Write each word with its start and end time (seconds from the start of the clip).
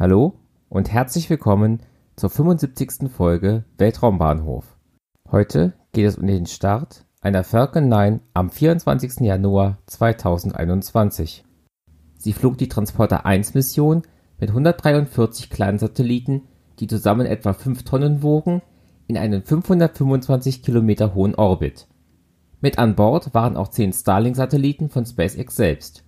Hallo 0.00 0.34
und 0.68 0.92
herzlich 0.92 1.28
willkommen 1.28 1.80
zur 2.14 2.30
75. 2.30 3.10
Folge 3.10 3.64
Weltraumbahnhof. 3.78 4.78
Heute 5.28 5.72
geht 5.90 6.06
es 6.06 6.16
um 6.16 6.24
den 6.28 6.46
Start 6.46 7.04
einer 7.20 7.42
Falcon 7.42 7.88
9 7.88 8.20
am 8.32 8.48
24. 8.48 9.22
Januar 9.22 9.78
2021. 9.86 11.44
Sie 12.16 12.32
flog 12.32 12.58
die 12.58 12.68
Transporter 12.68 13.26
1 13.26 13.54
Mission 13.54 14.02
mit 14.38 14.50
143 14.50 15.50
kleinen 15.50 15.80
Satelliten, 15.80 16.42
die 16.78 16.86
zusammen 16.86 17.26
etwa 17.26 17.52
5 17.52 17.82
Tonnen 17.82 18.22
wogen, 18.22 18.62
in 19.08 19.18
einen 19.18 19.42
525 19.42 20.62
Kilometer 20.62 21.16
hohen 21.16 21.34
Orbit. 21.34 21.88
Mit 22.60 22.78
an 22.78 22.94
Bord 22.94 23.34
waren 23.34 23.56
auch 23.56 23.66
10 23.66 23.92
Starlink-Satelliten 23.92 24.90
von 24.90 25.04
SpaceX 25.04 25.56
selbst. 25.56 26.04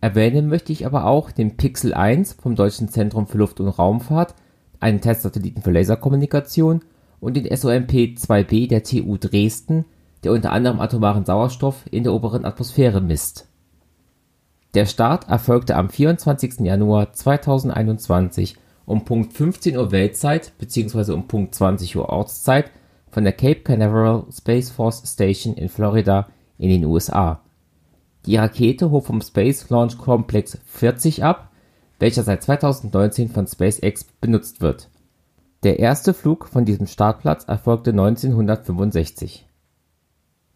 Erwähnen 0.00 0.48
möchte 0.48 0.72
ich 0.72 0.86
aber 0.86 1.04
auch 1.04 1.30
den 1.30 1.56
Pixel 1.56 1.92
1 1.92 2.34
vom 2.34 2.54
Deutschen 2.54 2.88
Zentrum 2.88 3.26
für 3.26 3.38
Luft 3.38 3.60
und 3.60 3.68
Raumfahrt, 3.68 4.34
einen 4.80 5.00
Testsatelliten 5.00 5.62
für 5.62 5.72
Laserkommunikation, 5.72 6.82
und 7.20 7.36
den 7.36 7.44
SOMP-2B 7.44 8.66
der 8.68 8.82
TU 8.82 9.18
Dresden, 9.18 9.84
der 10.24 10.32
unter 10.32 10.52
anderem 10.52 10.80
atomaren 10.80 11.26
Sauerstoff 11.26 11.84
in 11.90 12.02
der 12.02 12.14
oberen 12.14 12.46
Atmosphäre 12.46 13.00
misst. 13.02 13.46
Der 14.74 14.86
Start 14.86 15.28
erfolgte 15.28 15.76
am 15.76 15.90
24. 15.90 16.60
Januar 16.60 17.12
2021 17.12 18.56
um 18.86 19.04
Punkt 19.04 19.32
15 19.34 19.76
Uhr 19.76 19.92
Weltzeit 19.92 20.52
bzw. 20.58 21.12
um 21.12 21.28
Punkt 21.28 21.54
20 21.54 21.96
Uhr 21.96 22.08
Ortszeit 22.08 22.70
von 23.10 23.24
der 23.24 23.32
Cape 23.32 23.60
Canaveral 23.60 24.24
Space 24.32 24.70
Force 24.70 25.02
Station 25.04 25.54
in 25.54 25.68
Florida 25.68 26.28
in 26.58 26.70
den 26.70 26.84
USA. 26.84 27.40
Die 28.26 28.36
Rakete 28.36 28.90
hob 28.90 29.06
vom 29.06 29.22
Space 29.22 29.70
Launch 29.70 29.96
Complex 29.96 30.58
40 30.66 31.24
ab, 31.24 31.50
welcher 31.98 32.22
seit 32.22 32.42
2019 32.42 33.28
von 33.28 33.46
SpaceX 33.46 34.04
benutzt 34.20 34.60
wird. 34.60 34.90
Der 35.62 35.78
erste 35.78 36.14
Flug 36.14 36.48
von 36.48 36.64
diesem 36.64 36.86
Startplatz 36.86 37.44
erfolgte 37.44 37.90
1965. 37.90 39.46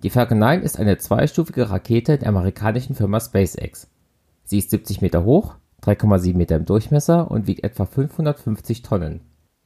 Die 0.03 0.11
Falcon 0.11 0.39
9 0.39 0.63
ist 0.63 0.79
eine 0.79 0.99
zweistufige 0.99 1.71
Rakete 1.71 2.19
der 2.19 2.29
amerikanischen 2.29 2.95
Firma 2.95 3.21
SpaceX. 3.21 3.89
Sie 4.45 4.59
ist 4.59 4.71
70 4.71 5.01
Meter 5.01 5.25
hoch, 5.25 5.55
3,7 5.83 6.37
Meter 6.37 6.57
im 6.57 6.67
Durchmesser 6.67 7.31
und 7.31 7.47
wiegt 7.47 7.65
etwa 7.65 7.87
550 7.87 8.83
Tonnen. 8.83 9.21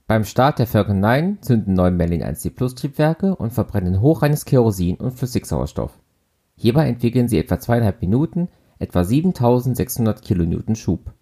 Beim 0.07 0.25
Start 0.25 0.59
der 0.59 0.67
Falcon 0.67 1.01
9 1.01 1.39
zünden 1.43 1.75
neun 1.75 1.97
Merlin 1.97 2.23
1D 2.23 2.55
Plus 2.55 2.75
Triebwerke 2.75 3.35
und 3.35 3.53
verbrennen 3.53 4.01
hochreines 4.01 4.45
Kerosin 4.45 4.97
und 4.97 5.13
Flüssigsauerstoff. 5.13 5.99
Hierbei 6.59 6.89
entwickeln 6.89 7.29
sie 7.29 7.39
etwa 7.39 7.61
zweieinhalb 7.61 8.03
Minuten 8.03 8.49
etwa 8.81 9.05
7600 9.05 10.23
kN 10.23 10.75
Schub. 10.75 11.13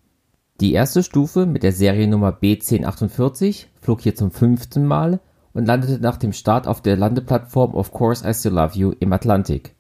Die 0.61 0.73
erste 0.73 1.03
Stufe 1.03 1.45
mit 1.45 1.63
der 1.63 1.73
Seriennummer 1.73 2.31
B1048 2.31 3.67
flog 3.81 4.01
hier 4.01 4.15
zum 4.15 4.31
fünften 4.31 4.87
Mal 4.87 5.21
und 5.53 5.67
landete 5.67 6.01
nach 6.01 6.17
dem 6.17 6.33
Start 6.33 6.67
auf 6.67 6.81
der 6.81 6.97
Landeplattform 6.97 7.75
Of 7.75 7.93
Course 7.93 8.29
I 8.29 8.33
Still 8.33 8.53
Love 8.53 8.79
You 8.79 8.93
im 8.99 9.13
Atlantik. 9.13 9.75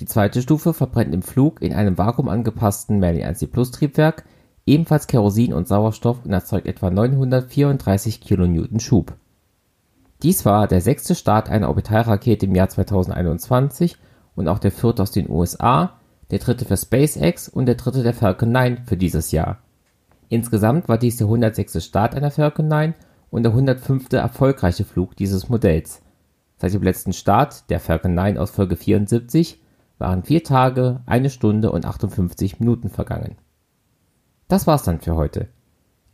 Die 0.00 0.06
zweite 0.06 0.40
Stufe 0.40 0.72
verbrennt 0.72 1.12
im 1.12 1.22
Flug 1.22 1.60
in 1.60 1.74
einem 1.74 1.98
vakuumangepassten 1.98 2.98
Merlin 2.98 3.24
1D 3.24 3.48
Plus 3.48 3.70
Triebwerk 3.70 4.24
ebenfalls 4.64 5.06
Kerosin 5.06 5.52
und 5.52 5.68
Sauerstoff 5.68 6.24
und 6.24 6.32
erzeugt 6.32 6.66
etwa 6.66 6.90
934 6.90 8.22
kN 8.22 8.80
Schub. 8.80 9.14
Dies 10.22 10.46
war 10.46 10.66
der 10.66 10.80
sechste 10.80 11.14
Start 11.14 11.50
einer 11.50 11.68
Orbitalrakete 11.68 12.46
im 12.46 12.54
Jahr 12.54 12.70
2021 12.70 13.98
und 14.38 14.46
auch 14.46 14.60
der 14.60 14.70
vierte 14.70 15.02
aus 15.02 15.10
den 15.10 15.28
USA, 15.28 15.98
der 16.30 16.38
dritte 16.38 16.64
für 16.64 16.76
SpaceX 16.76 17.48
und 17.48 17.66
der 17.66 17.74
dritte 17.74 18.04
der 18.04 18.14
Falcon 18.14 18.52
9 18.52 18.84
für 18.86 18.96
dieses 18.96 19.32
Jahr. 19.32 19.58
Insgesamt 20.28 20.88
war 20.88 20.96
dies 20.96 21.16
der 21.16 21.26
106. 21.26 21.84
Start 21.84 22.14
einer 22.14 22.30
Falcon 22.30 22.68
9 22.68 22.94
und 23.30 23.42
der 23.42 23.50
105. 23.50 24.12
erfolgreiche 24.12 24.84
Flug 24.84 25.16
dieses 25.16 25.48
Modells. 25.48 26.02
Seit 26.56 26.72
dem 26.72 26.82
letzten 26.82 27.12
Start, 27.12 27.68
der 27.68 27.80
Falcon 27.80 28.14
9 28.14 28.38
aus 28.38 28.50
Folge 28.50 28.76
74, 28.76 29.60
waren 29.98 30.22
vier 30.22 30.44
Tage, 30.44 31.00
eine 31.06 31.30
Stunde 31.30 31.72
und 31.72 31.84
58 31.84 32.60
Minuten 32.60 32.90
vergangen. 32.90 33.36
Das 34.46 34.68
war's 34.68 34.84
dann 34.84 35.00
für 35.00 35.16
heute. 35.16 35.48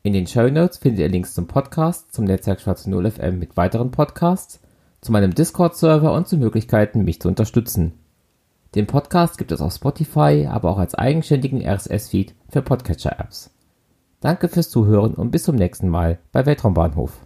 In 0.03 0.15
den 0.15 0.27
Show 0.27 0.49
Notes 0.49 0.79
findet 0.79 1.01
ihr 1.01 1.09
Links 1.09 1.35
zum 1.35 1.47
Podcast, 1.47 2.15
zum 2.15 2.25
Netzwerk 2.25 2.61
Schwarze 2.61 2.91
Null 2.91 3.11
FM 3.11 3.39
mit 3.39 3.57
weiteren 3.59 3.91
Podcasts, 3.91 4.61
zu 5.03 5.13
meinem 5.13 5.35
Discord-Server 5.35 6.13
und 6.13 6.27
zu 6.27 6.39
Möglichkeiten, 6.39 7.05
mich 7.05 7.21
zu 7.21 7.29
unterstützen. 7.29 7.93
Den 8.75 8.87
Podcast 8.87 9.39
gibt 9.39 9.53
es 9.53 9.61
auf 9.61 9.73
Spotify, 9.73 10.49
aber 10.51 10.71
auch 10.71 10.79
als 10.79 10.97
eigenständigen 10.97 11.65
RSS-Feed 11.65 12.35
für 12.49 12.61
Podcatcher-Apps. 12.61 13.51
Danke 14.21 14.49
fürs 14.49 14.69
Zuhören 14.69 15.15
und 15.15 15.31
bis 15.31 15.45
zum 15.45 15.55
nächsten 15.55 15.89
Mal 15.89 16.19
bei 16.33 16.45
Weltraumbahnhof. 16.45 17.24